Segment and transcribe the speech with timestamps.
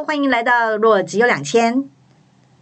[0.00, 1.84] 好，欢迎来到若只有两千，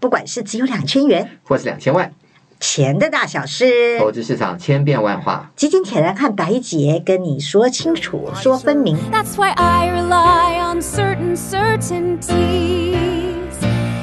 [0.00, 2.12] 不管是只有两千元，或是两千万，
[2.58, 8.96] 钱的大小事，投资市场千变万化，基金铁人和白姐跟你说清楚，说分明。
[9.12, 12.26] That's why I rely on certain certainties.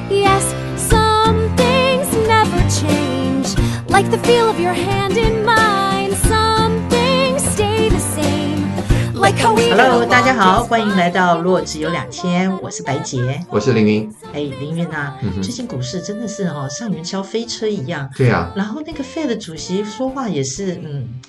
[0.09, 0.43] Yes,
[0.77, 3.57] some things never change,
[3.89, 5.74] like the feel of your hand in mine.
[9.37, 14.13] Hello，大家好，欢迎来到若只有两天，我是白姐，我是凌云。
[14.33, 18.09] 哎，凌云啊，嗯、最近股市真的是哈、哦，像云霄飞车一样。
[18.15, 18.51] 对啊。
[18.55, 21.21] 然后那个 Fed 主席说话也是，嗯。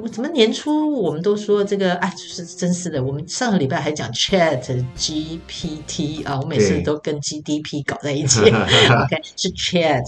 [0.00, 3.02] 我怎么年初我们都说这个哎，就是真是的。
[3.02, 8.40] 我们上个礼拜还讲 Chat GPT 啊，我每次都跟 GDP 搞在一起。
[8.46, 10.04] OK，是 Chat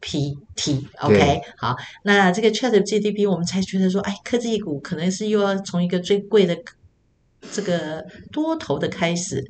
[0.00, 0.84] GPT。
[1.00, 6.56] OK，好，那这个 Chat GDP 我们才觉得说，哎，科技股可能是又要从一个最贵的
[7.52, 9.44] 这个多头的开始。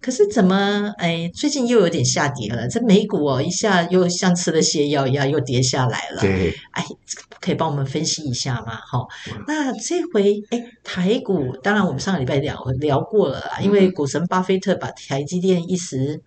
[0.00, 2.68] 可是怎么哎，最近又有点下跌了。
[2.68, 6.20] 这美股哦，一下又像吃了泻药一样，又跌下来了。
[6.20, 6.84] 对，哎，
[7.40, 8.78] 可以帮我们分析一下吗？
[8.86, 9.08] 好，
[9.48, 16.20] 那这回哎，台股当然我们上个礼拜聊聊过了，因为股神巴菲特把台积电一时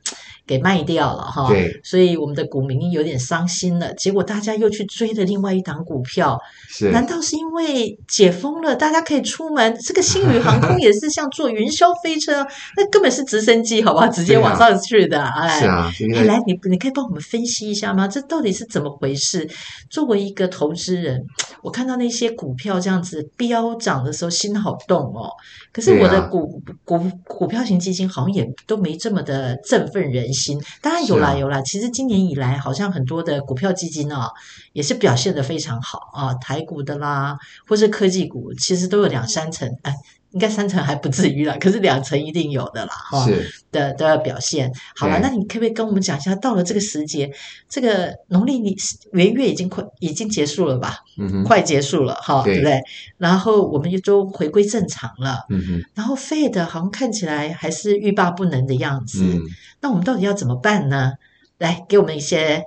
[0.50, 3.94] 给卖掉了哈，对，所以我们的股民有点伤心了。
[3.94, 6.89] 结果大家又去追了另外一档股票，是？
[6.89, 9.78] 难道是因为解封了，大家可以出门？
[9.80, 12.44] 这个星宇航空也是像坐云霄飞车，
[12.75, 14.08] 那根本是直升机，好不好？
[14.08, 15.91] 直接往上去的，啊、哎，是啊。
[16.16, 18.08] 哎，来，你你可以帮我们分析一下吗？
[18.08, 19.47] 这到底是怎么回事？
[19.88, 21.23] 作为一个投资人，
[21.61, 25.29] 我看到那些股票这样子飙涨的时候，心好动哦。
[25.71, 30.59] 可是我的股、啊、股股票型基金好像也都没这么的振奋人心。
[30.81, 34.29] 当然有啦有啦，其实今年以来好像很多的股票基金啊，
[34.73, 39.94] 也是表现的非常好啊，台股的啦，或是科技股，其实都有两三成，哎，
[40.31, 43.25] 应该三成还不至于啦，可是两成一定有的啦，哈，
[43.72, 44.72] 的的表现。
[44.95, 47.31] 好了，那你可不可以跟我们讲一下，到了这个时节，
[47.67, 48.75] 这个农历年
[49.13, 50.97] 元月已经快已经结束了吧？
[51.17, 52.79] 嗯哼，快结束了哈，对不对？
[53.17, 59.23] 然后我们就都回归正常了，嗯哼，然后 Fed 好像看起来还是欲罢不能的样子。
[59.23, 59.41] 嗯
[59.81, 61.13] 那我们到底要怎么办呢？
[61.57, 62.66] 来，给我们一些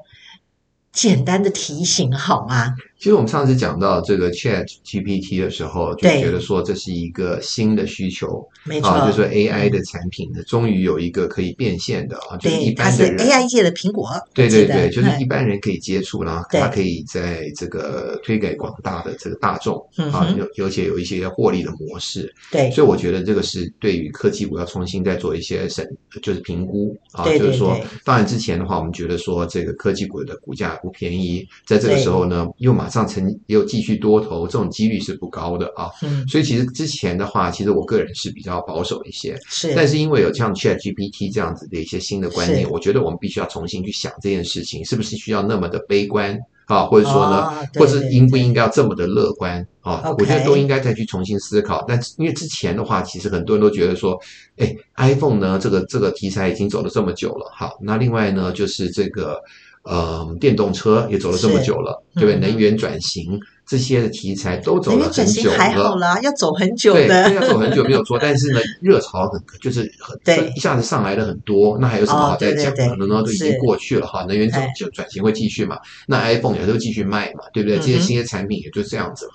[0.92, 2.74] 简单的提醒好吗？
[3.02, 25.84] 其实我们上次讲到这个 Chat GPT 的时候，就觉得说这是一个新的需求，没错，啊，就是说 AI 的产品呢，终于有一个可以变现的啊，就是一般的人，AI 界的苹果，对对对，就是一般人可以接触，然后它可以在这个推给广大的这个大众啊，有而且有一些获利的模式，对，所以我觉得这个是对于科技股要重新再做一些审，
[26.22, 35.88] 就是评估啊，就是说，当然之前的话，我们觉得说这个科技股的股价不便宜，在这个时候呢，又马上成又继续多头，这种几率是不高的啊。
[36.02, 39.34] 嗯，所以其实之前的话，其实我个人是比较保守一些。
[39.48, 46.84] 是，但是因为有像 ChatGPT 这样子的一些新的观念，我觉得我们必须要重新去想这件事情，是不是需要那么的悲观啊？
[46.84, 50.02] 或者说呢，哦、或是应不应该要这么的乐观啊？
[50.18, 51.82] 我觉得都应该再去重新思考。
[51.88, 54.20] 但因为之前的话，其实很多人都觉得说，
[54.58, 57.50] 哎，iPhone 呢，这个这个题材已经走了这么久了。
[57.56, 59.40] 好，那另外呢，就是这个。
[59.82, 62.36] 呃，电动车也走了这么久了，对不对？
[62.38, 63.40] 能源转型。
[63.72, 68.18] 这些的题材都走了很久了，还好啦，要走很久的，对，要走很久没有错。
[68.20, 72.84] 但是呢，热潮很就是很对，一下子上来了很多，那还有什么好再讲的？
[72.96, 73.22] 呢、哦？
[73.22, 74.26] 都已经过去了哈。
[74.28, 75.78] 能源转就转型会继续嘛？
[76.06, 77.44] 那 iPhone 也都继续卖嘛？
[77.54, 77.78] 对不对？
[77.78, 79.26] 这些新的产品也就这样子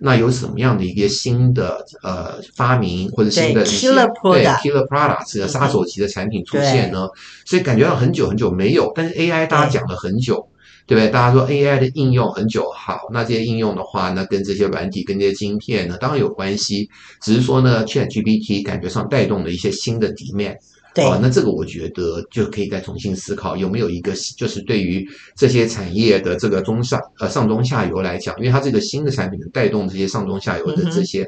[0.00, 7.08] 那有什么样的一些新的呃发明或者新的一些对 killer products 的杀手级的产品出现呢？
[7.46, 10.46] 所以感觉到很久很久没有，但是 AI 大家讲了很久。
[10.86, 11.10] 对不对？
[11.10, 16.88] 大家说 AI 的应用很久，好，那这些应用的话，那跟这些软体、跟这些晶片呢，当然有关系。
[17.20, 20.56] 只是说呢，ChatGPT 感觉上带动了一些新的 demand，
[20.94, 25.04] 对啊，那这个我觉得就可以再重新思考，有没有一个就是对于
[25.34, 31.22] 这些产业的这个中上呃上中下游来讲，因为它这个新的产品能带动这些上中下游的这些、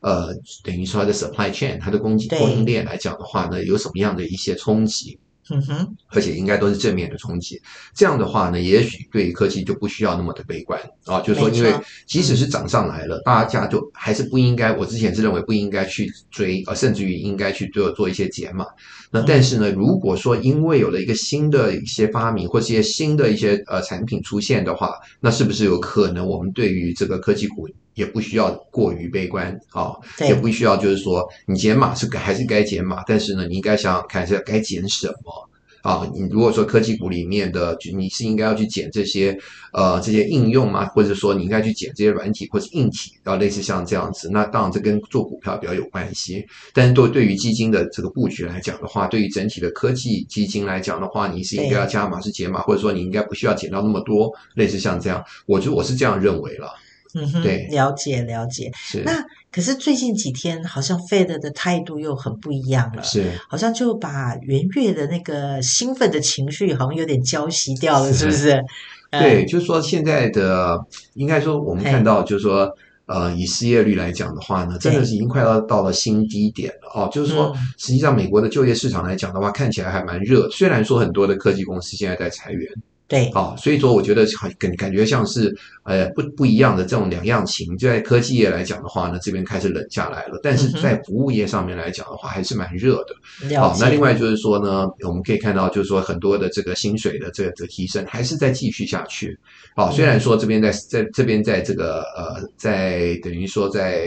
[0.00, 0.34] 嗯、呃，
[0.64, 5.18] 等于说它的 supply chain 它的供给供应链来讲的话呢，有什么样的一些冲击？
[5.50, 7.60] 嗯哼，而且应该都是正面的冲击。
[7.94, 11.20] 这样的话呢，也许对于科技就不需要那么的悲观啊。
[11.20, 11.74] 就是说，因为
[12.06, 14.72] 即使是涨上来了，大家就还是不应该。
[14.76, 18.64] 我之前是认为不应该去追，呃，甚至于应该去做做一些解码。
[19.10, 29.92] 那但是呢，如果说因为有了一个新的一些发明或是一些新的一些呃产品出现的话，那是不是有可能我们对于这个科技股也不需要过于悲观啊？
[30.26, 35.48] 也不需要就是说你减码是该还是该减码，但是呢，你应该想想看是该减什么。
[35.82, 39.36] 啊，你如果说科技股里面的，你是应该要去减这些
[39.72, 40.86] 呃这些应用吗？
[40.86, 46.46] 或者说你应该去减这些软体或者硬体，然后类似像这样子，那当然这跟做股票比较有关系。
[46.72, 56.72] 但是对对于基金的这个布局来讲的话，对于整体的科技基金来讲的话，你是应该要加码是减码，或者说你应该不需要减到那么多，类似像这样，我觉得我是这样认为了。
[57.14, 58.70] 嗯哼，对，了解了解。
[58.74, 68.38] 是那可是最近几天好像 Fed 的态度又很不一样了，是好像就把元月的那个兴奋的情绪好像有点浇熄掉了，是不是？
[68.38, 68.64] 是
[69.10, 70.78] 对，嗯、就是说现在的
[71.14, 72.74] 应该说我们看到就是说
[73.04, 77.10] 呃，以失业率来讲的话呢，真的是已经快要到了新低点了哦。
[77.12, 82.66] 就是说，实际上美国的就业市场来讲的话，看起来还蛮热，虽然说很多的科技公司现在在裁员。
[83.12, 87.76] 对，好、哦，所以说我觉得很感感觉像是呃不不一样的这种两样情。
[87.76, 93.14] 就在科技业来讲的话呢，这边开始冷下来了，但是在服务业上面来讲的话，还是蛮热的。
[93.58, 99.38] 好、嗯哦，那另外就是说呢，我们可以看到就是说很多的这个薪水的这个的提升还是在继续下去。
[99.76, 104.06] 好、哦，虽然说这边在在这边在这个呃在等于说在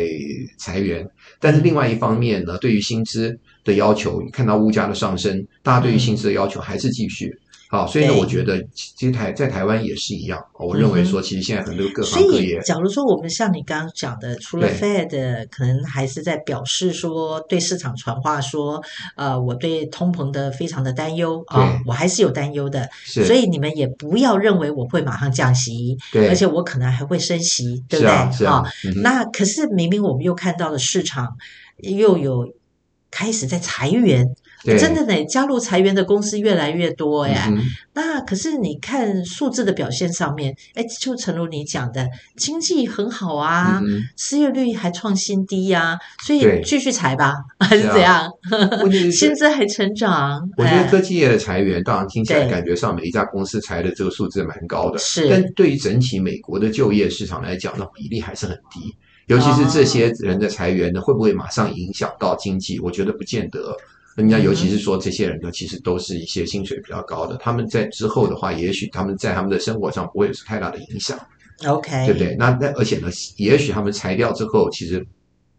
[0.57, 1.07] 裁员，
[1.40, 7.38] 但是另外一方面呢，对于薪资的要求，看到物价的上升，大家对于薪资的要求还是继续。
[7.68, 10.40] 好，所以呢，我觉得其实台在台湾也是一样。
[10.54, 18.84] 我认为说，其实现在很多各行各业，所以假如说我们像你刚刚讲的，除了 Fed 可能还是在表示说对市场传话说，
[19.16, 22.88] 呃，我对通膨的非常的担忧啊，我还是有担忧的。
[23.04, 28.48] 所以你们也不要认为我会马上降息，对，而且我可能还会升息，对不对？
[28.48, 28.64] 啊，
[29.02, 31.36] 那可是明明我们又看到了市场
[31.78, 32.54] 又有
[33.10, 34.36] 开始在裁员。
[34.66, 37.48] 真的呢，加入裁员的公司越来越多哎。
[37.50, 37.62] 嗯、
[37.94, 48.30] 那可是你看数字的表现上面，哎，就诚如你讲的，经济很好啊，嗯、失业率还创新低呀、啊，所以继续裁吧，还是怎样？
[49.12, 50.42] 薪资 还成长。
[50.58, 55.30] 我觉得科技业的裁员，当然听起来感觉上每一家公司裁的这个数字蛮高的，是。
[55.30, 58.96] 但对于整体美国的就业市场来讲，那比例还是很低。
[59.28, 62.80] 尤其是这些人的裁员呢，会不会马上影响到经济？
[62.80, 63.76] 我觉得不见得。
[64.16, 71.20] 人家尤其是说这些人呢，其实都是一些薪水比较高的，他们在之后的话，也许他们在他们的生活上不会有太大的影响
[71.68, 72.36] ，OK，对不对？
[72.40, 75.06] 那那而且呢，也许他们裁掉之后，其实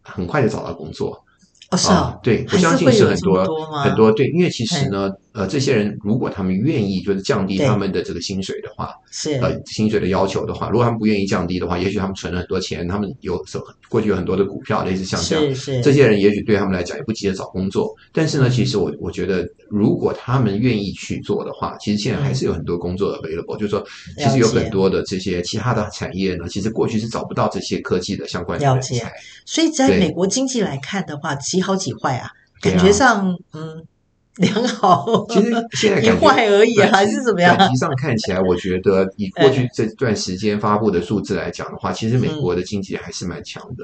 [0.01, 1.23] 很快就找到工作。
[1.69, 3.45] 哦，是啊，嗯、对，我相信是很多
[3.83, 23.85] 很多对，因为其实呢，呃，这些人如果他们愿意就是降低他们的这个薪水的话，是呃薪水的要求的话，如果他们不愿意降低的话，也许他们存了很多钱，他们有时候过去有很多的股票，类似像这样，是是这些人也许对他们来讲也不急着找工作，但是呢，其实我我觉得如果他们愿意去做的话，其实现在还是有很多工作 available，就是说
[24.17, 29.13] 其实有很多的这些其他的产业呢，其实过去是找不到这些科技的相关的人才，
[29.45, 33.85] 所以在美国经济来看的话，几好几坏啊，感觉上嗯。
[34.37, 37.57] 良好，其实现在一坏而已，还是怎么样？
[37.57, 43.83] 感觉上看起来，我觉得以过去这段时间发布的数字来讲的话，其实美国的经济还是蛮强的，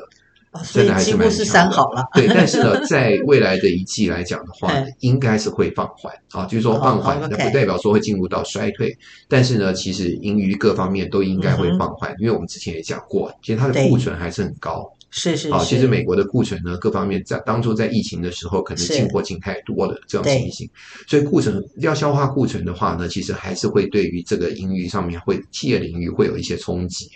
[0.71, 1.31] 真的还是蛮强的。
[1.31, 2.27] 是三好了，对。
[2.27, 8.95] 但是呢， 在未来的一季来讲的话，应该是会放缓啊，就是说放缓，那不代表说会进入到衰退。
[9.27, 14.87] 但是呢，其实盈余各方面都应该会放缓，因为我们之前也讲过，其实它的库存还是很高。
[15.15, 20.67] 是是，是，好，其实美国的库存呢，各方面在当初在疫情的时候，可能进货进太多了这种情形，
[21.07, 27.07] 所以库存要消化库存的话呢，其实还是会对于这个盈余上面会企业领域会有一些冲击。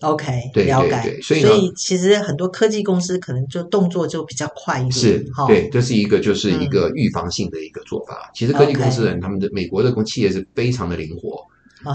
[0.00, 4.92] OK，对对对，所以所以其实很多科技公司可能就动作就比较快一点。
[4.92, 8.28] 是，对，这是一个就是一个预防性的一个做法。
[8.28, 11.40] 嗯、其实科技公司人他们的美国的公企业是非常的灵活。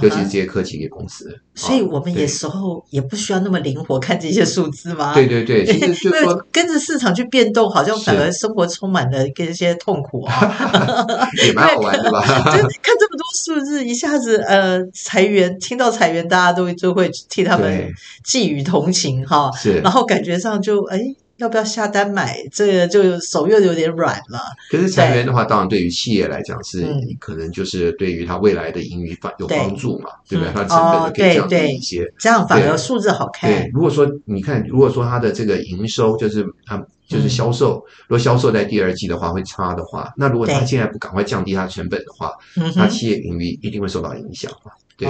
[0.01, 5.13] 尤其是这些科技业公司，所以我们有时候也不需要那么灵活看这些数字吗？
[5.13, 12.21] 对对对，其实 就是说跟着市场去变动，好像反而生活充满了一些痛苦啊， 也蛮好玩的吧？
[12.45, 17.91] 就看这么多数字，一下子呃裁员，听到裁员，大家都就会替他们
[18.23, 20.99] 寄予同情哈，是，然后感觉上就哎。
[21.39, 22.37] 要不要下单买？
[22.51, 24.39] 这个就手又有点软了。
[24.69, 26.85] 可是裁员的话，当然对于企业来讲是，
[27.19, 30.53] 可能就是对于它未来的盈余有帮助嘛，对不对？
[30.53, 33.49] 它成本可以降低一些，这样反而数字好看。
[33.49, 42.31] 对，如果说你看，如果说它的这个营收就是它就是销售，如果销售在第二季的话会差的话，那如果他现在不赶快降低它的成本的话，
[42.75, 44.71] 那企业盈余一定会受到影响嘛。
[44.95, 45.07] 对，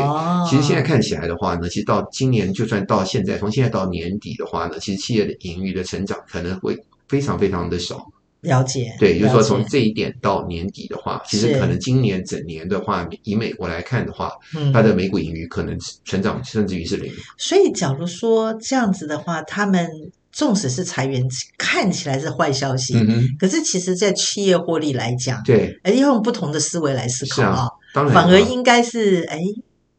[0.50, 6.77] 其实现在看起来的话呢，其实到今年就算到现在，从现在到年底的话呢，其实企业的盈余的成长可能会
[7.10, 8.08] 非常非常的少。
[8.41, 14.32] 了解，对，就是说从这一点到年底的话，其实可能今年整年的话，以美国来看的话，
[14.72, 17.12] 它的每股盈余可能成长甚至于是零。
[17.38, 19.89] 所以，假如说这样子的话，他们。
[20.39, 21.22] 纵使是裁员，
[21.58, 29.41] 看起来是坏消息，嗯，可是其实在企业获利来讲，对，哎，要用不同的思维来思考啊，当然，反而应该是哎。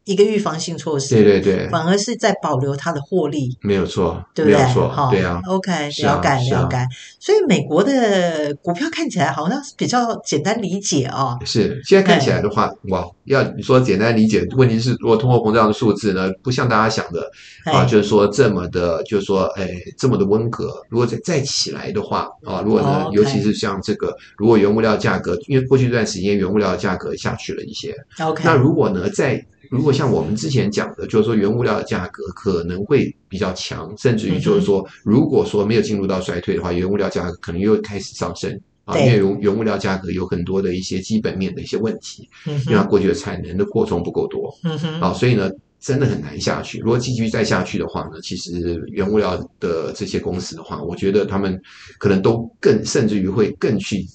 [0.05, 4.57] 一个预防性措施，对对对，反而是在保留它的获利，没有错，对不对？
[4.57, 6.77] 没有错，对啊，OK，了解了解。
[7.19, 11.37] 所以美国的股票看起来好像是比较简单理解哦。
[11.45, 17.29] 是，现在看起来的话，哇，要你说简单理解，问题是如果通货膨胀的数字呢，不像大家想的
[17.65, 20.81] 啊，就是说这么的，就是说，哎，这么的温和。
[20.89, 38.51] 如果再再起来的话啊，如果呢，尤其是像这个，如果原物料价格，因为过去一段时间原物料价格下去了一些，OK，那如果呢，在如果像我们之前讲的，就是说原物料的价格可能会比较强，甚至于就是说，如果说没有进入到衰退的话，原物料价格可能又开始上升
[38.83, 44.53] 啊，因为原原物料价格有很多的一些基本面的一些问题，因为它过去的产能的扩充不够多，
[44.99, 45.49] 啊，所以呢，
[45.79, 46.79] 真的很难下去。
[46.79, 51.57] 如果继续再下去的话呢，其实原物料的这些公司的话，我觉得他们
[51.97, 54.05] 可能都更，甚至于会更去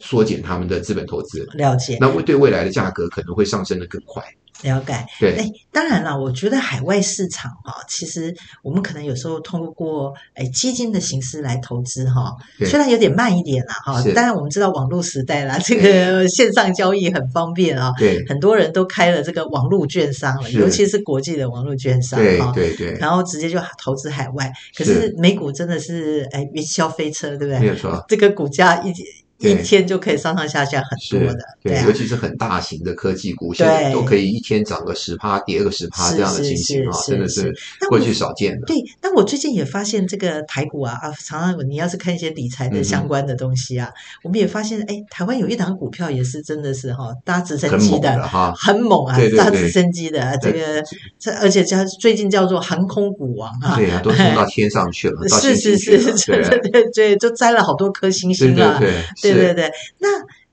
[0.00, 1.48] 缩减他们的资本投资。
[1.54, 1.96] 了解。
[1.98, 4.22] 那会对未来的价格可能会上升的更快。
[4.62, 12.36] 了解，对，哎，当然了，我觉得海外市场哈，其实我们可能有时候通过哎基金的形式来投资哈，
[12.66, 22.88] 虽然有点慢一点啦哈，当然我们知道网络时代啦，这个线上交易很方便啊，对，很多人都开了这个网络券商了，尤其是国际的网络券商哈，对对。
[22.88, 27.58] 对，然后直接就投资海外，可是美股真的是哎云霄飞车，对不对？
[27.60, 28.92] 没有错，这个股价一。
[29.38, 37.54] 一天就可以上上下下很多的，对，尤其是很大型的科技股，现在都可以一天涨个十趴，跌个十趴这样的情形啊，真的是。
[37.88, 38.66] 过去少见的。
[38.66, 43.88] 对，但我最近也发现这个台股啊啊，常常你要是看一些理财的相关的东西啊，
[44.24, 50.82] 我们也发现，哎，台湾有一档股票也是真的是哈搭直升机的哈，很猛啊，搭直升机的这个
[51.18, 58.88] 这，而且叫最近叫做航空股王啊，对啊， 都冲到天上去了，是是是，对对对对，就摘了好多颗星星啊，对。
[59.22, 59.72] 对对对对对。
[59.98, 60.08] 那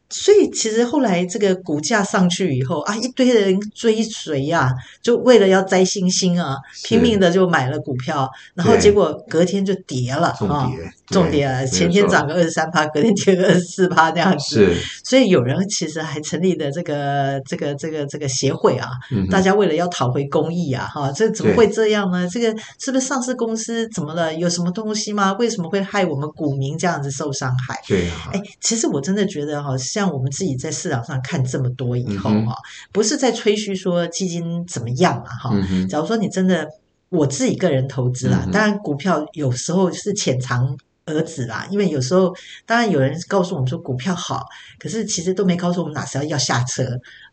[0.10, 4.72] 所以其实后来这个股价上去以后啊，一堆人追随呀、啊，
[5.02, 10.72] 就为了要摘星星啊，拼命的就买了股票，然后结果隔天就跌了啊，
[11.08, 14.56] 重跌啊，前天涨个二十三趴，隔天跌个二十四趴这样子。
[14.56, 22.28] 是，所以有人其实还成立了这个这个这个这个协会啊，嗯、大家为了要讨回公益啊，哈，这怎么会这样呢？
[22.30, 24.34] 这个是不是上市公司怎么了？
[24.34, 25.34] 有什么东西吗？
[25.34, 27.80] 为什么会害我们股民这样子受伤害？
[27.88, 32.54] 对啊，哎，其实我真的觉得哈，像我们自己在市场上看这么多以后哈，
[32.92, 35.56] 不是在吹嘘说基金怎么样嘛哈。
[35.90, 36.68] 假如说你真的
[37.08, 42.36] 我自己个人投资啦，当然股票有时候是潜藏儿子啦，因为有时候
[42.66, 44.44] 当然有人告诉我们说股票好，
[44.80, 46.84] 可是其实都没告诉我们哪时候要下车，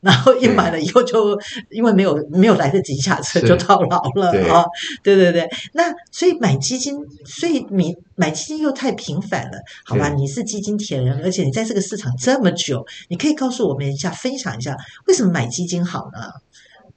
[0.01, 4.63] 然后一买了以后就因为没有没有来得及下车就套牢了啊。
[5.03, 10.11] 对对对，那所以买基金，所以你买基金又太频繁了，好吧？
[10.11, 14.77] 你是基金铁人，而且你在这个市场这么久，你可以告诉我们一下，分享一下
[15.07, 16.31] 为什么买基金好呢？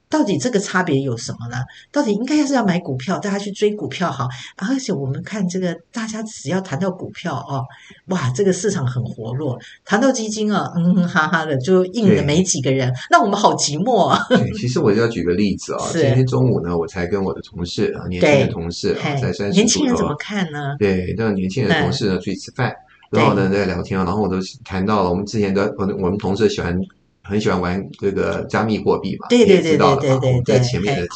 [0.08, 1.56] 到底这个差别有什么呢？
[1.90, 7.64] 到底应该要是要买股票，大家去追股票好，而且我们看这个，大家只要谈到股票哦，
[8.06, 12.92] 哇，这个市场很活络；谈到基金啊，嗯哼哈哈的，就应了没几个人。
[13.10, 14.20] 那我们好寂寞啊。
[14.56, 19.50] 其实我就要举个例子啊， 今天中午呢，我才跟我的同事啊，年轻的同事啊，在三十。
[19.50, 20.76] 年轻人怎么看呢？
[20.78, 22.72] 对，那年轻人同事呢，出去吃饭，
[23.10, 26.78] 然后呢在聊天啊，然后我都谈到了我们之前都，我我们同事喜欢。
[27.28, 29.26] 很喜欢玩这个加密货币嘛？
[29.28, 31.06] 对对对对对对，在前面的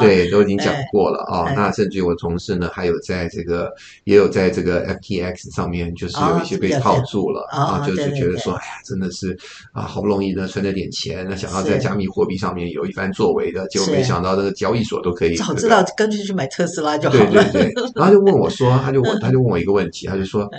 [0.00, 1.52] 对都已经讲过了啊。
[1.54, 3.70] 那甚至于我同事呢，还有在这个
[4.04, 9.36] 也有在这个 FTX 上面，就是有一些被套住了啊，就是觉得说，哎呀，真的是
[9.72, 15.36] 啊，好不容易呢存了点钱，那想要在加密货币上面有一番作为的，结果没想到这个交易所都可以。
[15.36, 17.30] 早知道干脆去买特斯拉就好了。
[17.30, 20.50] 对对对，然后就问我说，他就问 他就问我一个问题，他就说。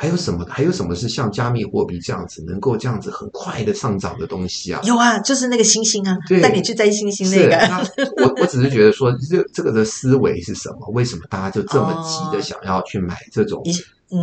[0.00, 0.46] 还有什么？
[0.48, 4.80] 还有什么是像加密货币这样子能够这样子很快的上涨的东西啊？
[4.82, 7.54] 有啊，就是那个星星啊，带你去摘星星那个。
[8.16, 10.88] 我我只是觉得说，这这个的思维是什么？
[10.94, 13.62] 为什么大家就这么急的想要去买这种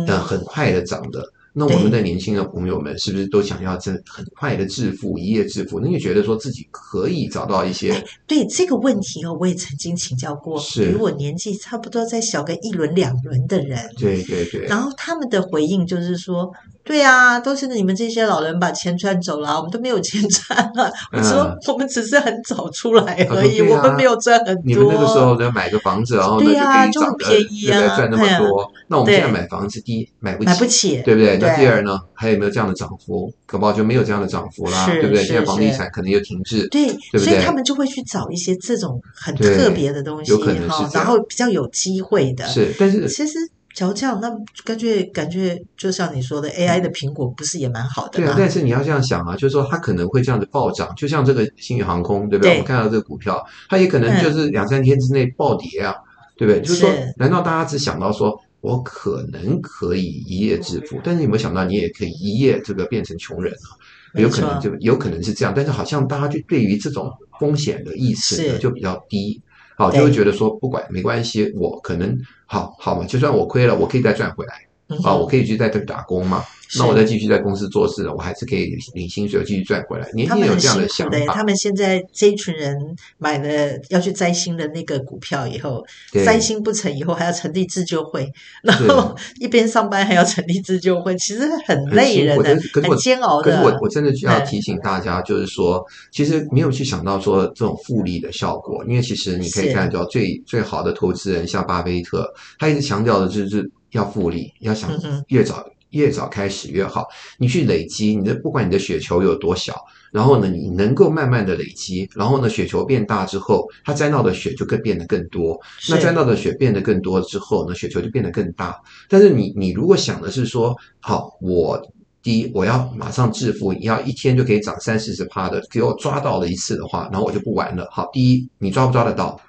[0.08, 1.24] 呃很快的涨的？
[1.58, 5.80] 那我们的年轻的朋友们是不是都想要这很快的致富，一夜致富？
[5.80, 8.02] 那你觉得说自己可以找到一些？
[8.26, 13.78] 对这个问题哦，我也曾经请教过，比我年纪差不多再小个一轮两轮的人。
[13.98, 14.62] 对对对。
[14.66, 16.50] 然后他们的回应就是说。
[16.88, 20.90] 对啊，都是你们这些老人把钱赚走了，我们都没有钱赚了。
[21.12, 24.62] 我说我们只是很早出来而已，我们没有赚很多。
[24.64, 28.72] 你们那个时候呢，买个房子，然后对呀，就很便宜啊，赚那么多。
[28.86, 31.36] 那我们现在买房子，第一买不起，买不起，对不对？
[31.36, 33.30] 那第二呢，还有没有这样的涨幅？
[33.44, 35.22] 可不好就没有这样的涨幅啦，对不对？
[35.22, 40.32] 现在房地产可能又停滞，对，所以他们就会去找一些这种很特别的东西，
[40.66, 42.46] 哈，然后比较有机会的。
[42.48, 43.38] 是，但是其实。
[43.74, 44.28] 假如这样，那
[44.64, 48.26] 感觉感觉就像你说的，AI 的苹果不是也蛮好的吗？
[48.26, 52.50] 对啊，但是你要这样想啊，就是说它可能会这样子暴涨，就像这个星宇航空，对不对？
[52.50, 56.04] 对我们看到这个股票，它也可能就是两三天之内暴跌啊，嗯、
[56.36, 56.60] 对不对？
[56.62, 63.78] 就是说，难道大家只想到说我可能可以一夜致富，但是有没有想到你也可以一夜这个变成穷人啊？
[64.14, 69.40] 有可能就有可能是这样，但是好像大家就对于这种风险的意识呢就比较低。
[69.78, 74.67] 好，就会觉得说不管没关系，我可能好好嘛，就算我亏了，我可以再赚回来。
[74.88, 76.42] 嗯、啊，我可以去在这里打工嘛？
[76.76, 80.06] 那我再继续在公司做事了，我还是可以领薪水，继续赚回来。
[80.12, 81.32] 年轻人有这样的想法。
[81.32, 82.76] 他们现在这一群人
[83.16, 85.82] 买了要去摘星的那个股票以后，
[86.26, 88.30] 摘星不成以后还要成立自救会，
[88.62, 93.50] 然后一边上班还要成立自救会，其实很累人的，很煎熬的。
[93.50, 103.70] 可是我我真的需要提醒大家，就是说，其实没有去想到说这种复利的效果，因为其实你可以看到最最好的投资人，像巴菲特，他一直强调的就是。
[103.90, 104.90] 要复利，要想
[105.28, 107.06] 越早越早开始越好。
[107.38, 109.74] 你去累积你的，不管你的雪球有多小，
[110.12, 115.58] 然后呢，你能够慢慢的累积，然后呢，雪球变大之后，它沾到的雪就更变得更多。
[115.88, 118.76] 那沾到的雪变得更多之后呢，雪球就变得更大。
[119.08, 121.80] 但是你你如果想的是说，好，我
[122.22, 127.88] 第一我要马上致富，你要一天就可以涨三四十趴的，给我抓到了一次的话，然后我就不玩了。
[127.90, 129.40] 好，第一你抓不抓得到，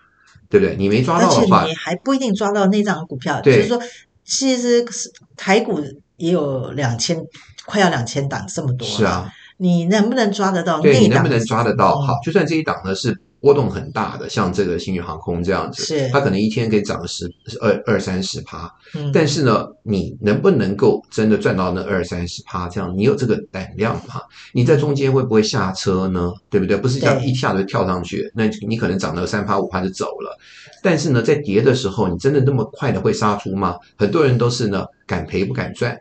[0.49, 0.77] 对不对？
[0.77, 3.81] 你没抓到的话，你还不一定抓到那张股票，对就是说。
[4.29, 4.85] 其实
[5.35, 5.81] 台股
[6.17, 7.17] 也有两千，
[7.65, 8.87] 快要两千档这么多。
[8.87, 10.79] 是啊，你能不能抓得到？
[10.79, 11.99] 对，你能不能抓得到？
[11.99, 17.31] 好，就算这一档呢是波动很大的，像这个星宇航空这样子，是它可能一天可以涨十
[17.61, 18.69] 二二三十趴。
[18.95, 22.67] 嗯，但是呢，你能不能够真的赚到那二三十趴？
[22.67, 24.21] 这样你有这个胆量吗？
[24.53, 26.31] 你在中间会不会下车呢？
[26.49, 26.75] 对不对？
[26.77, 30.37] 不是这样一下子跳上去，那你可能涨了三趴五趴就走了。
[30.81, 33.77] 但是呢，在跌的时候，你真的那么快的会杀出吗？
[33.97, 35.99] 很多人都是呢，敢赔不敢赚，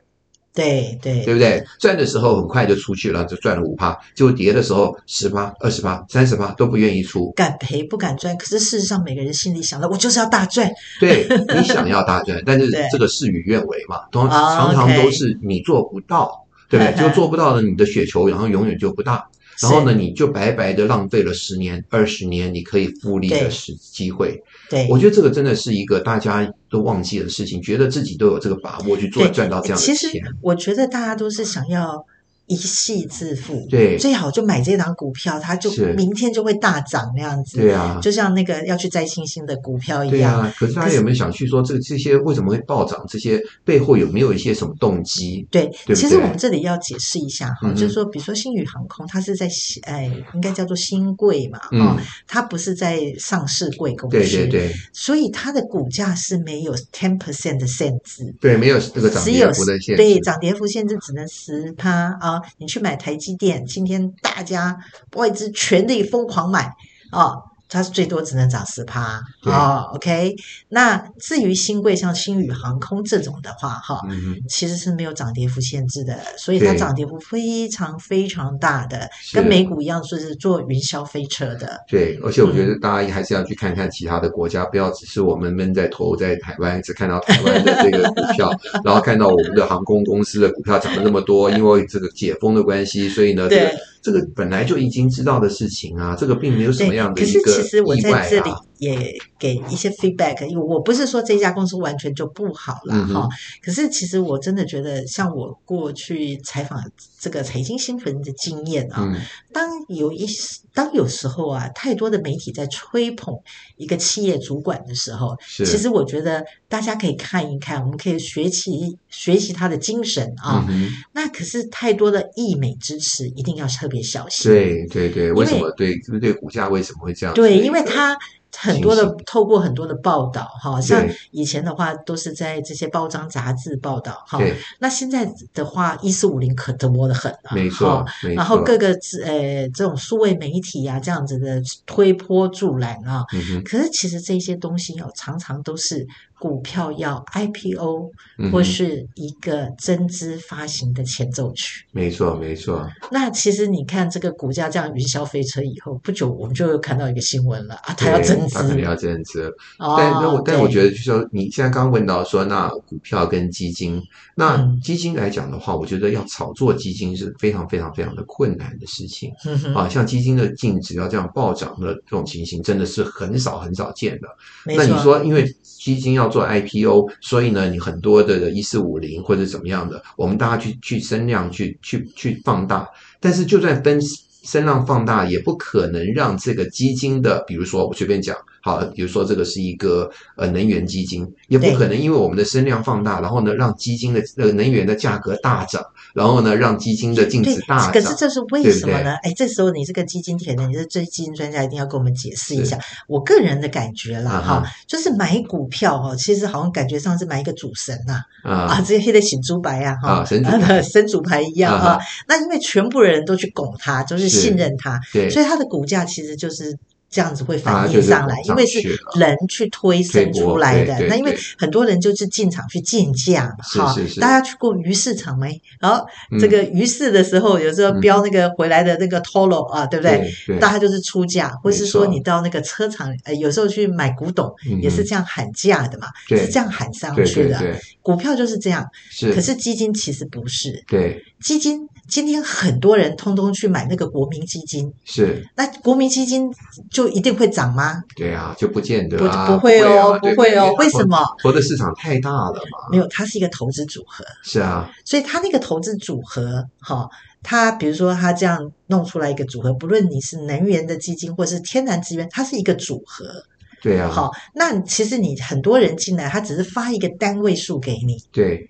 [0.55, 1.63] 对对，对不对？
[1.79, 8.37] 赚的时候很快就出去了，就赚了五趴；就跌的时候十趴、二十趴、三十趴都不愿意出，敢赔不敢赚。
[8.37, 10.69] 可是事实上，每个人心里想的，我就是要大赚。
[10.99, 17.03] 对，你想要大赚， 但是这个事与愿违嘛，通常常都是你做不到，对不对？
[17.09, 19.29] 就做不到的，你的雪球然后永远就不大。
[19.63, 24.43] 然后呢，你就白白的浪费了十年、二十年，你可以复利的时机会。
[24.69, 29.95] 对，我觉得这个真的是一个大家都忘记的事情，觉得自己都有这个把握去做赚到这样的钱。
[29.95, 32.07] 其实我觉得大家都是想要。
[32.49, 37.59] 一夕致富，对，最好就买这档股票，它就明天就会大涨那样子。
[37.59, 40.11] 对啊，就像那个要去摘星星的股票一样。
[40.11, 43.05] 对啊，可是大家有没有想去说，这个这些为什么会暴涨？
[43.07, 45.47] 这些背后有没有一些什么动机？
[45.51, 49.47] 对，对对，其实我们这里要解释一下哈，嗯、就是说，比如说星宇航空，它是在
[49.83, 62.38] 哎，应该叫做新贵嘛，嗯、哦，它不是在上市贵公司，对对对，所以它的股价是没有 ten percent 的限制，对，没有这个涨跌幅的限制，对，涨跌幅限制只能十趴啊。
[62.59, 64.79] 你去买台积电，今天大家
[65.15, 66.75] 外资全力疯狂买
[67.11, 67.35] 啊！
[67.69, 70.35] 它是最多只能涨十趴哦，OK。
[70.69, 81.79] 那至于新贵像星宇航空这种的话，哈、嗯，其实是没有涨跌幅限制的，所以它涨跌幅非常非常大的，跟美股一样，就是坐云霄飞车的。
[81.89, 88.51] 对，而且我觉得大家还是要去看看其他的国家，嗯、不要只是我们闷在头在台湾，只看到台湾的这个股票，
[88.85, 93.71] 然后看到我们的航空公司的股票涨了那么多，因为这个解封的关系，所以呢，对。
[94.09, 97.45] 这个本来就已经知道的事情啊，这个并没有什么样的一个意外啊。
[97.45, 103.21] 可是其实我在这里也给一些 feedback，因为我不是说这家公司完全就不好了哈。
[103.23, 103.29] 嗯、
[103.63, 106.83] 可是其实我真的觉得，像我过去采访
[107.19, 109.21] 这个财经新闻的经验啊，嗯、
[109.53, 110.27] 当有一
[110.73, 113.35] 当有时候啊，太多的媒体在吹捧
[113.77, 120.65] 一个企业主管的时候，其实我觉得大家可以看一看，我们可以学习学习他的精神啊。
[120.69, 124.51] 嗯、那可是太多的溢美之词，一定要特别小心。
[124.51, 125.93] 对对对，为什么对？
[126.03, 127.35] 是不是对股价为什么会这样？
[127.35, 128.17] 对，因为他。
[128.57, 134.41] 很多的透过很多的报道，哈，像以前的话都是在这些包装杂志报道，哈。
[134.79, 138.05] 那现在的话，一四五零可多得很了，没错。
[138.35, 138.89] 然后各个
[139.25, 146.07] 呃这种数位媒体啊，这样子的推波助澜啊，嗯、可是其实这些东西哦，常常都是。
[146.39, 148.11] 股票要 IPO
[148.53, 152.89] 或是一个增资发行的前奏曲，没错没错。
[153.11, 159.49] 那其实你看这个股价这样云霄飞车以后，不久我们就又看到一个新闻了啊，它要增资，它肯定要增资。
[159.79, 164.01] 哦、但那我但我觉得就是说，你现在刚刚问到说，那股票跟基金，
[164.37, 169.33] 那基金来讲的话，我觉得要炒作基金是非常非常非常的困难的事情。
[169.45, 174.29] 嗯、哼啊，像基金的净值要这样暴涨的这种情形，真的是很少很少见的。
[174.65, 175.45] 那你说，因为
[175.79, 182.89] 基金要做 IPO，所以呢，你很多的一四五零或者怎么样的，我们大家去去声量去去去放大，
[183.21, 184.01] 但是就算分
[184.43, 188.37] 声浪放大，也不可能让这个基金的，比如说我随便讲。
[188.61, 197.93] 好，比如说这个是一个呃能源基金，也不可能因为我们的声量放大，然后呢让基金的呃能源的价格大涨，然后呢让基金的净值大涨。
[197.93, 199.15] 可是这是为什么呢？
[199.23, 202.79] 哎，这时候你这个基金铁人，你是这基金专家，一定要跟我们解释一下。
[203.07, 210.45] 我个人的感觉啦，哈、啊，就是买股票哈，其实好像感觉上是买一个主神呐，啊，啊，这些黑的醒猪白啊，哈，神
[210.83, 211.99] 神主牌一样啊。
[212.27, 216.77] 那因为全部人都去拱他，都、就是信任他，对，所以他的股价其实就是。
[217.11, 218.81] 这样子会反映上来，啊，因为是
[219.19, 220.99] 人去推升出来的。
[221.09, 225.61] 那因为很多人就是进场去竞价嘛，哈，大家去过鱼市场没？
[225.81, 226.07] 然后
[226.39, 230.19] 这个鱼市的时候，嗯、有时候标那个回来的那个 Toro 啊，对不对？
[230.19, 237.59] 对对，大家就是出价，或是说你到那个车厂，呃，有时候去买古董，也是这样喊价的嘛，是这样喊上去的。
[238.03, 239.33] 股票就是这样，是。
[239.33, 241.89] 可是基金其实不是，对，基金。
[242.09, 246.51] 今天很多人通通去买那个国民基金，是那国民基金
[246.91, 248.03] 就一定会涨吗？
[248.17, 251.23] 对啊，就不见得啊，不不会哦，不会哦，不会哦，为什么？
[251.43, 252.89] 活的市场太大了嘛。
[252.91, 254.25] 没有，它是一个投资组合。
[254.43, 257.09] 是啊，所以它那个投资组合，哈，
[257.43, 263.45] 它比如说它这样弄出来一个组合，不论你是能源的基金或是天然资源，它是一个组合。
[263.83, 268.17] 对啊，好，那其实你很多人进来，他只是发一个单位数给你。
[268.33, 268.69] 对。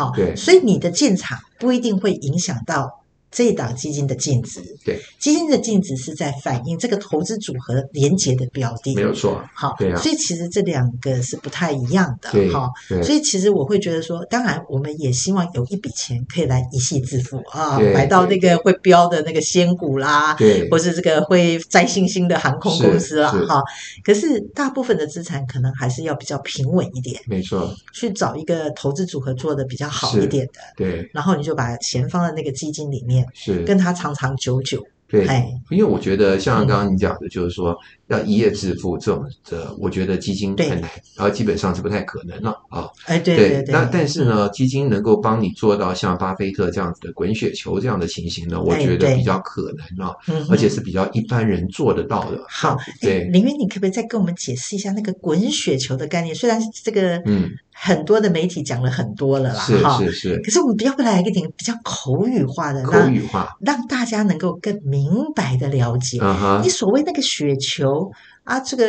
[0.00, 2.99] 好，对，所以你的进场不一定会影响到
[3.30, 4.60] 这档基金的净值。
[4.84, 9.42] 对，基金的净值是在反映这个投资组合连结的标的，没有错。
[9.54, 12.30] 好，对啊，所以其实这两个是不太一样的。
[12.32, 12.70] 对，好，
[13.02, 23.62] 所以其实我会觉得说，当然我们也希望有一笔钱可以来一夕致富啊，买到那个会标的那个仙股啦，对，或是这个会摘星星的航空公司啦，哈。
[24.02, 27.74] 可是大部分的资产可能还是要比较平稳一点，没错。
[27.92, 31.08] 去找一个投资组合做的比较好一点的，对。
[31.12, 34.82] 然后你就把钱放在那个基金里面，是跟他长长久久。
[35.08, 35.26] 对，
[35.70, 37.76] 因为我觉得像刚刚你讲的，就是说。
[38.10, 42.88] 要一夜致富这种的，我觉得基金很难，然后基本上是不太可能了啊。
[43.06, 43.72] 哎，对对对。
[43.72, 50.12] 那但是呢，基金能够帮你做到像巴菲特这样子的滚雪球这样的情形呢，我觉得比较可能啊，
[50.50, 52.42] 而且是比较一般人做得到的。
[52.48, 56.34] 好，对，林云，你可不可以再跟我们解释一下那个滚雪球的概念？
[56.34, 60.40] 虽然这个嗯，很多的媒体讲了很多了啦，是是是。
[60.42, 66.18] 可是我们要不要来一个点比较口语化的，口语化，让大家能够更明白的了解。
[66.64, 67.99] 你所谓那个雪球。
[68.44, 68.84] 啊，这个，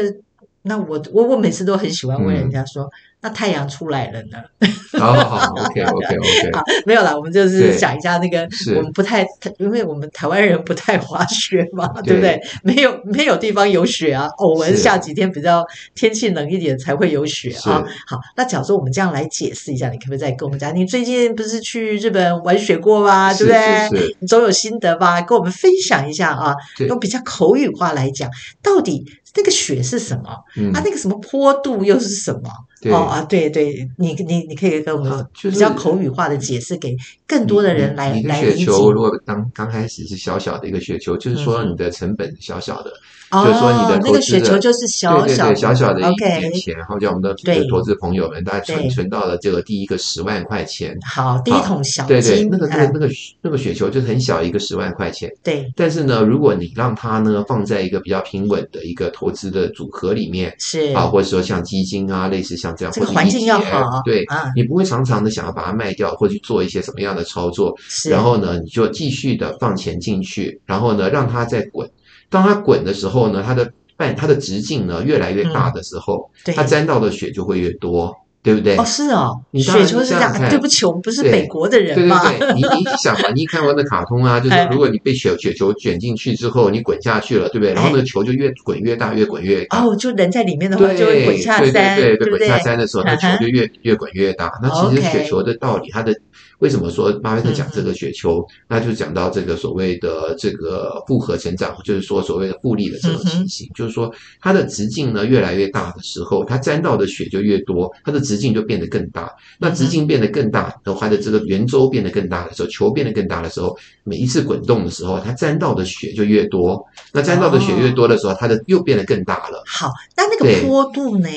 [0.62, 2.90] 那我我我每次都很喜欢问人家说。
[3.22, 4.40] 嗯那太阳出来了呢？
[5.00, 6.52] 好好 好，OK OK OK。
[6.54, 9.24] 好，没有啦，我们就是讲一下那个，我们不太，
[9.60, 12.42] 因为我们台湾人不太滑雪嘛，对，对不对？
[12.64, 17.84] 没有没有地方有雪啊，偶尔下几天比较天气冷一点才会有雪啊。
[18.08, 20.76] 好，那假如说我们这样来解释一下，你可不可以再跟我们讲？
[20.76, 23.32] 你最近不是去日本玩雪过吗？
[23.36, 24.16] 对不对？
[24.20, 25.22] 你总有心得吧？
[25.22, 26.56] 跟我们分享一下啊，
[26.88, 28.28] 用比较口语化来讲，
[28.64, 30.36] 到底那个雪是什么？
[30.58, 32.50] 嗯、啊，那个什么坡度又是什么？
[32.82, 36.96] 对哦啊，对对，你你你可以跟我们比较口语化的解释，给
[37.28, 38.58] 更多的人来来理解。
[38.58, 42.92] 雪球如果刚刚开始是小小的一个雪球，就是说你的成本小小的。
[43.32, 47.34] 就是说，你的那个雪球就是小小的，小小的一点钱，然后叫我们的
[47.70, 50.98] 投资朋友们，大家存存到了这个第一个十万块钱。
[51.06, 52.08] 好，第一桶小金。
[52.08, 53.10] 对对，那个那个那个
[53.42, 55.32] 那个雪球就是很小一个十万块钱。
[55.44, 55.66] 对。
[55.76, 64.02] 但是呢，如果你让它呢放在一个比较平稳的一个投资的组合里面，是啊，或者说像基金啊，类似像这样，这个环境要好。
[64.04, 67.74] 对啊，你不会常常的想要把它卖掉，或去做一些什么样的操作。
[67.88, 68.10] 是。
[68.10, 71.90] 然后呢，你就继续的放钱进去，然后呢，让它再滚。
[72.32, 78.78] 当它滚的时候呢，它的半它的直径呢越来越大的时候，嗯、它沾到的雪就会越多，对不对？
[78.78, 80.34] 哦，是哦，你雪球是这样。
[80.50, 82.20] 对不起，我们不是北国的人嘛。
[82.30, 87.74] 对对对，你你想嘛，你看过那卡通啊， 就是如果你被雪雪球卷进去之后，你滚下去了，对不对？
[87.74, 89.84] 然后那个球就越滚越大，越滚越大。
[89.84, 94.52] 哦，就人在里面的话，就会滚下山，对对对，滚下山的时候，那球就越越滚越大。
[94.64, 96.16] 那其实雪球的道理，它的。
[96.62, 98.40] 为什么说巴菲特讲这个雪球？
[98.40, 103.68] 嗯、那就讲到这个所谓的这个复合成长，就是说所谓的复利的这种情形。
[103.68, 109.30] 嗯、就是说它的直径呢越来越大的时候，它沾到的雪就越多，它的直径就变得更大。
[109.60, 116.80] 那直径变得更大，然后它的这个圆周变得更大的时候，球变得更大的时候，每一次滚动的时候，它沾到的雪就越多。
[117.12, 119.64] 那沾到的雪越多的时候，它的又变得更大了。
[119.66, 121.28] 好，那那个坡度呢？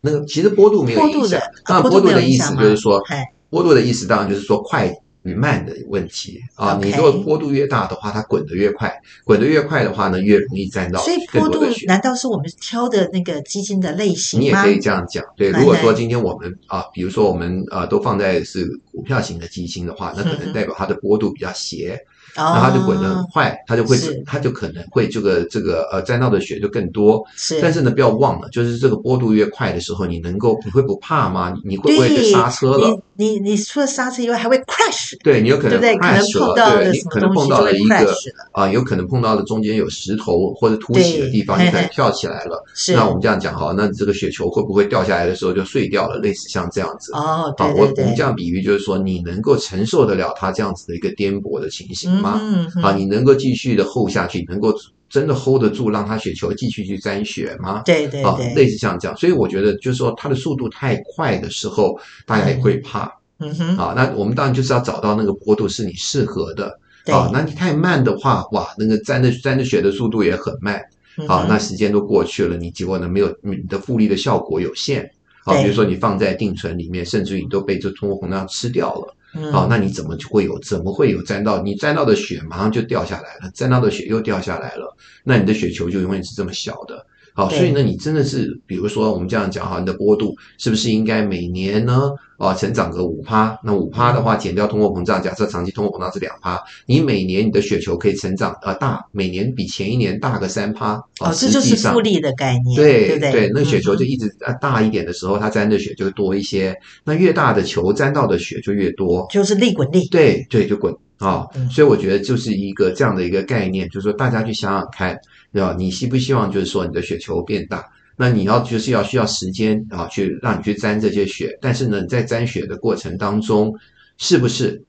[0.00, 1.40] 那个其实坡度没有影响。
[1.68, 3.02] 那坡度的意思就是说。
[3.50, 4.90] 坡度的意思当然就是说快
[5.22, 6.78] 与慢的问题啊。
[6.82, 8.90] 你如果波度越大的话，它滚得越快，
[9.24, 10.98] 滚得越快的话呢，越容易沾到。
[11.00, 14.42] 所以波度难道是我们挑的那个基金的类型吗？
[14.42, 15.22] 你也可以这样讲。
[15.36, 22.00] 对，如果说今天我们啊，比如说我们啊都放在是股票型的基金的话，那可能代表它的波度比较斜。
[22.36, 27.22] 嗯那它就滚得很快，它就会，它就可能会这个这个呃沾到的血就更多。
[27.36, 31.54] 是，但是呢，不要忘了，就是这个波度越快的时候，你能够你会不怕吗？
[31.64, 33.00] 你会不会刹车了？
[33.16, 35.16] 你你除了刹车以外，还会 crash。
[35.22, 38.14] 对，你有可能 crash 了，对，你可能碰到了一个
[38.52, 42.62] 啊，有可能碰到了中间有石头或者凸起的地方，你可能 跳起来了。
[42.74, 46.16] 是，那我们这样讲好，那这个雪球会不会掉下来的时候就碎掉了？
[46.18, 47.12] 类似像这样子。
[47.12, 52.38] 哦，好，我我们这样比喻就是说，你能够承受得了它这样子的一个颠簸的情形吗？
[52.42, 52.94] 嗯，啊。
[52.94, 54.72] 你能够继续的 hold 下去，能够
[55.08, 57.82] 真的 hold 得住，让他雪球继续去沾雪吗？
[57.84, 63.10] 对对对，啊，类似像这样，所以我觉得就是说它的速度太快的时候，大家也会怕。
[63.38, 66.78] 嗯哼，啊，那我们当然就是要找到那个坡度是你适合的。
[67.06, 70.80] 啊，那你太慢的话，哇，那个沾的沾的雪的速度也很慢。
[71.26, 75.10] 啊，那时间都过去了，你结果呢没有你的复利的效果有限。
[75.44, 79.16] 啊，比如说你放在定存里面，甚至于你都被这通货膨胀吃掉了。
[79.34, 80.58] 嗯、啊，那你怎么就会有？
[80.60, 81.62] 怎么会有沾到？
[81.62, 87.06] 你沾到的血马上就掉下来了，沾到的血又掉下来了，那你的雪球就永远是这么小的。
[87.34, 93.56] 好，所以呢，你真的是，比如说我们这样讲哈，你的波度是不是应该每年呢，啊，成长个五趴？
[93.64, 100.94] 那五趴的话，减掉通货膨胀，假设长期通货膨胀是两趴，你每年你的雪球可以成长呃大，每年比前一年大个三趴。
[101.20, 110.08] 哦，这就是复利的概念，对对对，对，那雪球就一直啊大一点的时候，它沾的雪就多一些，那越大的球沾到的雪就越多，就是利滚利。
[110.08, 115.16] 对对，就滚啊，所以我觉得就是一个这样的一个概念，就是说大家去想想看。
[115.52, 115.74] 对吧？
[115.78, 117.84] 你希不希望就是说你的雪球变大？
[118.16, 121.56] 那你要就是要需要时间啊，去让你去沾这些雪。
[121.60, 123.74] 但是呢，你在沾雪的过程当中，
[124.18, 124.82] 是不是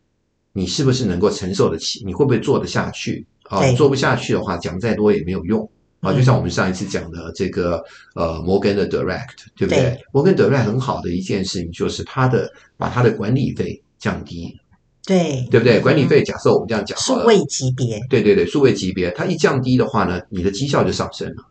[0.52, 2.04] 你是不是能够承受得起？
[2.06, 3.26] 你会不会做得下去？
[3.43, 5.69] 啊，做不下去的话，讲再多也没有用
[6.02, 6.13] 啊。
[6.13, 7.84] 就像我们上一次讲的这个
[8.15, 9.97] 呃摩根的 Direct，对不对？
[10.13, 14.58] 摩根 Direct 很好的一件事情就是它的把它的管理费降低。
[15.05, 15.79] 对，对不对？
[15.79, 21.43] 管理费，假设我们这样讲，数位级别，对对对，数位级别，它一降低的话呢，你的绩效就上升了。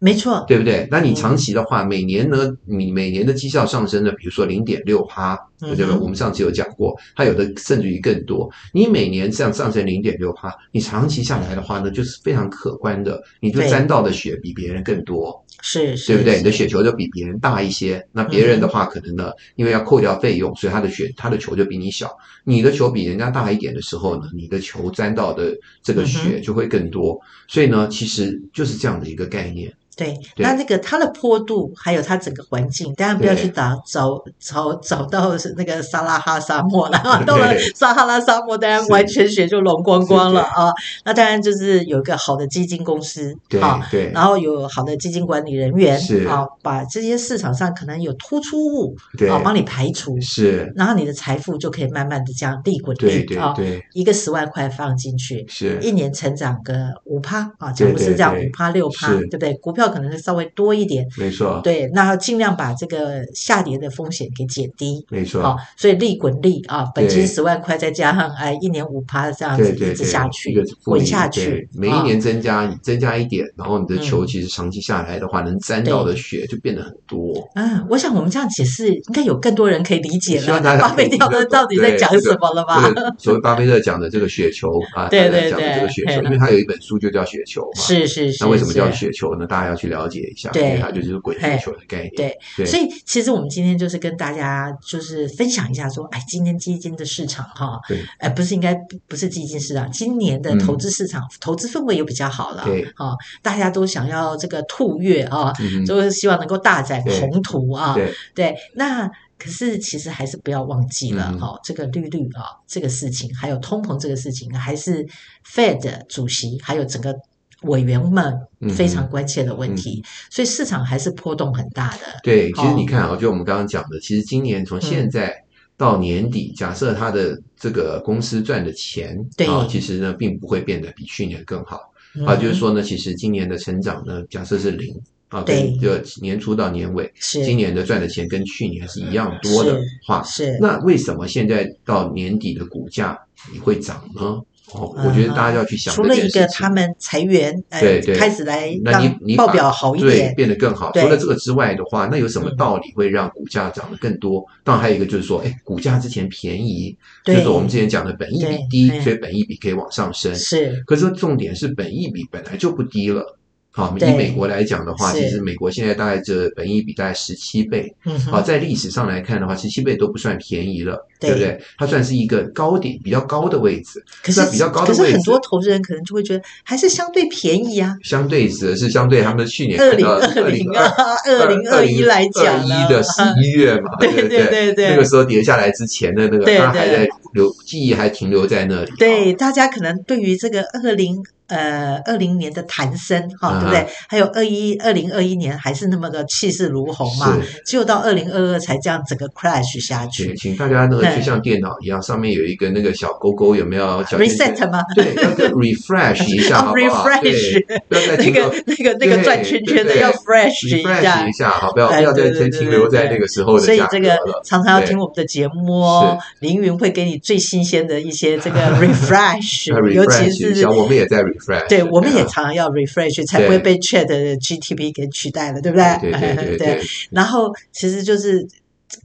[0.00, 0.86] 没错，对不对？
[0.92, 5.86] 那你长期的话，每年呢，你每年的绩效上升呢，比如说零点六趴，对不对？
[5.90, 8.48] 我们上次有讲过，它有的甚至于更多。
[8.72, 16.36] 你每年这样上升零点六趴，你长期下来的话呢，就是非常可观的，你就沾到的血比别人更多，是，对不对？
[16.38, 18.06] 你的雪球就比别人大一些。
[18.12, 22.10] 那别人的话，可能呢，因为要扣掉费用，所以他的雪，他的球就比你小。
[22.44, 27.20] 你的球比人家大一点的时候呢，你的球沾到的这个雪就会更多。
[27.48, 29.72] 所以呢，其实就是这样的一个概念。
[29.98, 37.24] 对，那那个它的坡度，还有它整个环境，当然不要去打找找找到是那个撒哈拉沙漠了。
[37.26, 40.72] 到了撒哈拉沙漠，当然完全血就融光光了啊。
[41.04, 53.52] 那当然就是有一个好的基金公司，对对，然后有好的基金管理人员，是啊，把这些市场上可能有突出物，对啊，帮你排除，是，然后你的财富就可以慢慢的这样利滚利啊。
[53.52, 59.52] 对，一个十万块放进去，是，一年成长个五趴啊，假如是这样五趴六趴，对不对？
[59.54, 59.87] 股票。
[59.90, 61.60] 可能是稍微多一点，没错。
[61.62, 65.42] 对，那尽量把这个下跌的风险给减低，没错。
[65.42, 77.48] 好，所以利滚利啊，本金十万块，再加上哎一年五趴这样子一直下去，滚下去，每一年增加增加一点，然后你的球其实长期下来的话，能沾到的血就变得很多。
[77.54, 80.60] 嗯，我想我们这样解释，应该有更多人可以理解了。
[80.78, 82.92] 巴菲特到底在讲什么了吧？
[83.18, 88.44] 所谓巴菲特讲的这个雪球啊，对 对对，讲的这个雪球，因为他有一本书就叫雪球嘛，是是是。
[88.44, 89.46] 那为什么叫雪球呢？
[89.46, 92.10] 大家要去了解一下，对，它就是滚雪球的概念。
[92.14, 98.74] 对，对，所以其实我们今天就是跟大家就是分享一下，说，哎，今天基金的市场哈，对，哎，不是应该
[99.06, 105.52] 不是基金市场，今年的投资市场投资氛围又比较好了，对，啊，大家都想要这个兔月啊，
[105.86, 107.96] 就是希望能够大展宏图啊，
[108.34, 115.06] 对，那可是其实还是不要忘记了哈，这个利率啊，这个事情，还有通膨这个事情，还是
[115.46, 117.14] Fed 主席还有整个。
[117.62, 118.38] 委员们
[118.74, 120.02] 非常关切的问题，嗯。
[120.02, 121.98] 嗯、所以市场还是波动很大的。
[122.22, 125.34] 对，其实你看啊，就我们刚刚讲的，其实今年从现在
[125.76, 129.46] 到年底，嗯、假设他的这个公司赚的钱，对。
[129.46, 131.80] 啊，其实呢并不会变得比去年更好、
[132.14, 132.36] 嗯、啊。
[132.36, 134.94] 就是说呢，其实今年的成长呢，假设是零
[135.28, 135.90] 啊，对，就
[136.22, 137.44] 年初到年尾，是。
[137.44, 140.58] 今年的赚的钱跟去年是一样多的话，是，是。
[140.60, 143.18] 那为什么现在到年底的股价
[143.52, 144.40] 你会涨呢？
[144.72, 150.92] 哦，我觉得大家要去想，除了一个他们裁员，对对，开始来那你你报表好一点，变得更好。
[150.92, 154.44] 除了这个之外的话，那有什么道理会让股价涨得更多？
[154.64, 160.34] 当然还有一个就是说，哎，股价之前便宜，就是我们之前讲的本益比低，所以本益比可以往上升。
[160.34, 163.37] 是，可是重点是本益比本来就不低了。
[163.78, 167.94] 好，以美国来讲的话，其实美国现在大概这本益比大概十七倍。
[168.04, 171.56] 嗯，好，在历史上来看的话，十七倍都不算便宜了，对不对？
[171.78, 174.04] 它算是一个高点，比较高的位置。
[174.20, 177.96] 可是比较高的位置，可是很多投资人可能就会觉得还是相对便宜啊。
[178.02, 180.92] 相对指的是相对他们去年二零二零啊，
[181.26, 188.90] 二零二一来讲，二一的十一月嘛， 对对对对，那个时候跌下来之前的那个，它还在留记忆还停留在那里。
[188.98, 191.22] 对，大家可能对于这个二零。
[191.48, 193.86] 呃，二零年的弹升哈，对不对？
[194.06, 200.34] 还有二一二零二一年还是那么的气势如虹嘛，只有到二零二二才这样整个 crash 下去。
[200.36, 204.82] 请大家那个就像电脑一样，上面有一个那个小勾勾，有没有？reset 吗？
[204.94, 213.64] 对，要 refresh 一下，好不好？refresh，不要再那个那个那个转圈圈的要 fresh 一下，一下，好，不要不要再再停留在那个时候的。
[213.64, 221.24] 所以这个常常要听我们的节目哦，凌云会给你最新鲜的一些这个 refresh，尤其是我们也在。
[221.68, 226.10] 对，我们也常常要 refresh，才不会被 Chat GTP 给取代了，对不对？
[226.10, 226.82] 对对 对。
[227.10, 228.46] 然后其实就是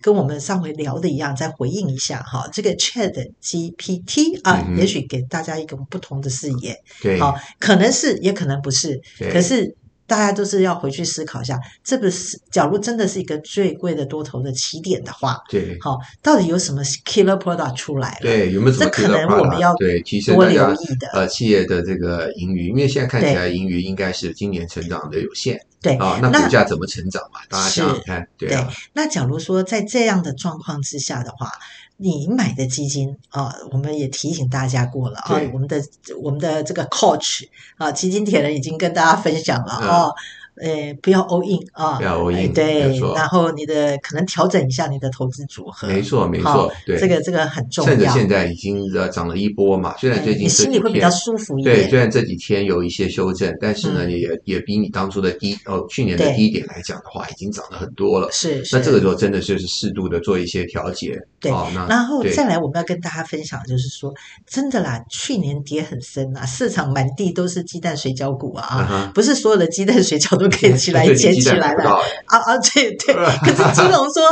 [0.01, 6.75] 跟我们上回聊的一样，再回应一下哈，这个 Chat GPT 啊，嗯、也许给大家一种不同的视野。
[7.01, 9.01] 对，好，可能是，也可能不是。
[9.31, 9.75] 可是。
[10.13, 18.17] 大家都是要回去思考一下，这个是假如真的是一个最贵的多头的起点的话，对，好，到底有什么 killer product 出来了？
[18.21, 19.01] 对，有没有什么 killer product？
[19.01, 21.07] 这可能我们要对，其实多留意的。
[21.13, 27.39] 呃，企业的这个盈余，因为现在看起来盈余应该是今年成长的有限，对啊，那股价怎么成长嘛？
[27.49, 28.71] 大家想想看，对啊。
[28.93, 31.51] 那假如说在这样的状况之下的话，
[31.97, 35.81] 你买的基金啊，我们也提醒大家过了啊，我们的
[36.21, 40.09] 我们的这个 coach 啊，基金铁人已经跟大家分享了啊。
[40.55, 47.91] 呃，不要 all in 啊，不要 all in，对，然后你的可能调整一下你的投资组合，没错没错，对，这个这个很重要。
[47.91, 58.29] 甚至现在已经呃涨了一波嘛，虽然最近你心里会比较舒服一点，对，虽然这几天有一些修正，但是呢，也也比你当初的低哦，去年的低点来讲的话，已经涨了很多了。
[58.31, 61.19] 是，那这个时候真的就是适度的做一些调节。
[61.39, 61.51] 对，
[61.89, 64.13] 然后再来我们要跟大家分享，就是说
[64.47, 71.05] 真的啦，去年跌很深啊，市场满地都是鸡蛋水饺股啊，不是所有的鸡蛋水饺都可以起来。
[71.13, 71.91] 捡起来了
[72.27, 72.57] 啊啊！
[72.57, 74.23] 对对， 可是金融说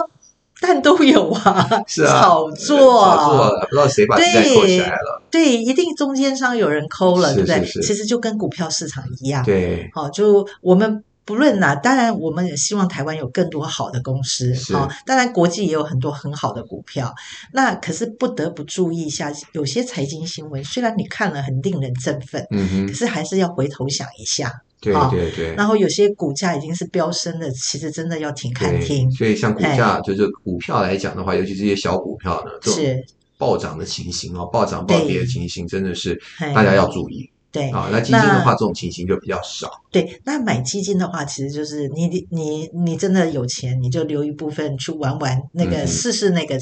[0.59, 5.21] 蛋都有啊，是啊，炒作，炒作，不知道谁把鸡蛋扣起来了。
[5.31, 7.65] 对，一定中间商有人抠了，对不对？
[7.81, 17.13] 其实就跟股票市场一样，对，好，就我们不论哪，当然我们也希望台湾有更多好的公司啊，当然国际也有很多很好的股票。
[17.53, 24.61] 那可是不得不注意一下，有些财经新闻虽然你看了很令人振奋，嗯哼，可是还是要回头想一下。
[24.81, 29.09] 对对对，然后有些股价已经是飙升的，其实真的要停看听。
[29.11, 33.03] 所以像股价，就是股票来讲的话，尤其这些小股票呢，这种
[33.37, 36.19] 暴涨的情形哦，暴涨暴跌的情形，真的是
[36.55, 37.29] 大家要注意。
[37.51, 39.69] 对啊，那基金的话，这种情形就比较少。
[39.91, 46.57] 对，那买基金的话，其实就是你你你真的有钱，你就留一部分去玩玩那个试试那个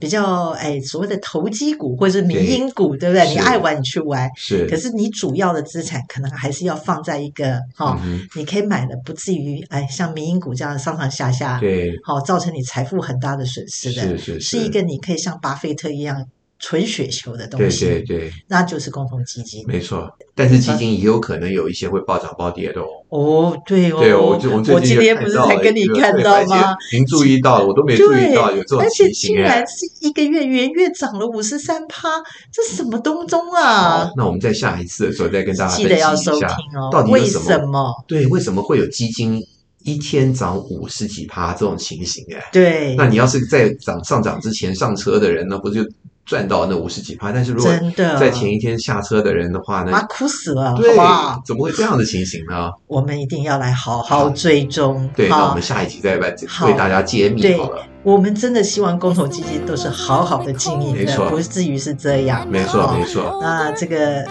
[0.00, 3.28] 比较哎所谓的投机股或者是民营股，对不对？
[3.28, 4.66] 你爱玩你去玩，是。
[4.66, 8.00] 可是你主要的资产可能还是要放在一个哈，
[8.34, 16.26] 你可以买的不至于哎像民营股这样上上下下，对，好造成你财富很大的损失的，是是是，是一个你可以像巴菲特一样。
[16.60, 20.06] 纯雪球的东西，对对对，那就是共同基金，没错。
[20.34, 22.86] 但是基金也有可能有一些会暴涨暴跌的哦。
[23.08, 26.76] 哦，对哦，对我就我今天不是才跟你看到吗？
[26.92, 29.06] 您注意到了，我都没注意到有这种情形。
[29.06, 32.08] 而且竟然是一个月元月涨了五十三趴，
[32.52, 34.10] 这什么东东啊？
[34.14, 36.90] 那我们在下一次的时候再跟大家记得要收听哦。
[36.92, 38.04] 到底为什么？
[38.06, 39.42] 对，为什么会有基金
[39.82, 42.24] 一天涨五十几趴这种情形？
[42.34, 42.94] 哎，对。
[42.96, 45.82] 那你要是在涨上涨之前上车的人呢，不就？
[46.24, 47.72] 赚到那五十几趴，但是如果
[48.18, 50.96] 在前一天下车的人的话呢，啊哭死了，对，
[51.44, 52.70] 怎么会这样的情形呢？
[52.86, 55.10] 我们一定要来好好追踪。
[55.16, 56.34] 对，那我们下一集再来
[56.66, 57.82] 为大家揭秘好了。
[58.02, 62.46] 我们真的希望共同基金都是好好的经营的，不至于是这样。
[62.48, 63.38] 没错，没错。
[63.42, 64.24] 那这个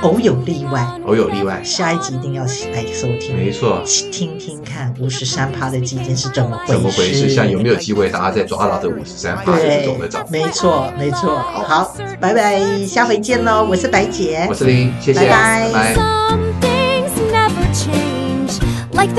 [0.00, 3.36] 偶有例外，偶有例外，下一集一定要来收听。
[3.36, 3.80] 没错，
[4.10, 6.72] 听听看五十三趴的基金是怎么回事？
[6.72, 7.28] 怎么回事？
[7.28, 10.26] 像有没有机会大家再抓到这五十三趴的这种的涨？
[10.28, 11.38] 没错，没错。
[11.38, 13.64] 好，拜拜，下回见喽！
[13.70, 15.94] 我是白姐，我是林，谢谢，拜拜。
[18.92, 19.14] Like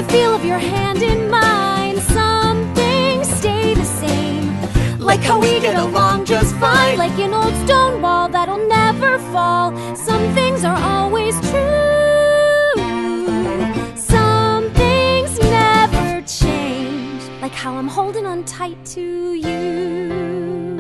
[5.21, 9.95] how we get along just fine Like an old stone wall that'll never fall fall.
[9.95, 12.76] Some things are always true.
[13.95, 20.78] Some things never change, like how I'm holding on tight to you.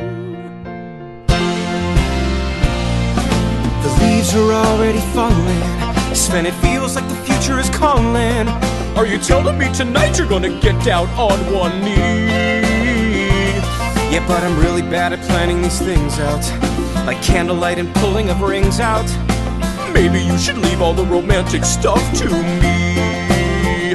[3.83, 5.63] The leaves are already falling.
[6.15, 8.47] Sven, it feels like the future is calling.
[8.97, 12.72] Are you telling me tonight you're gonna get down on one knee?
[14.13, 16.45] Yeah, but I'm really bad at planning these things out.
[17.07, 19.09] Like candlelight and pulling of rings out.
[19.91, 22.25] Maybe you should leave all the romantic stuff to
[22.61, 23.89] me.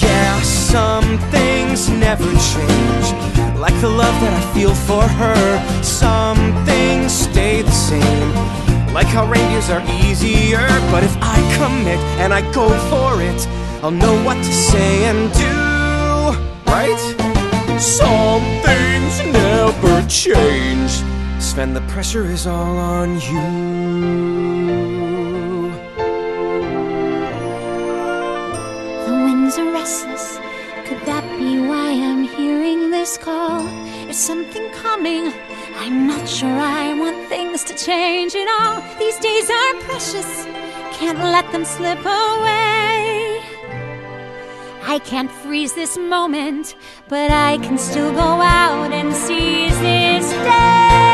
[0.00, 3.06] Yeah, some things never change.
[3.58, 5.82] Like the love that I feel for her.
[5.82, 8.32] Some things stay the same.
[8.94, 10.66] Like how reindeers are easier.
[10.90, 13.46] But if I commit and I go for it,
[13.84, 17.78] I'll know what to say and do, right?
[17.78, 18.40] Some
[20.08, 21.42] things never change.
[21.42, 23.42] Sven, the pressure is all on you.
[29.06, 30.38] The winds are restless.
[30.86, 33.66] Could that be why I'm hearing this call?
[34.08, 35.32] Is something coming?
[35.76, 38.82] I'm not sure I want things to change at all.
[38.98, 40.44] These days are precious.
[40.92, 43.11] Can't let them slip away.
[44.84, 46.74] I can't freeze this moment,
[47.08, 51.11] but I can still go out and seize this day.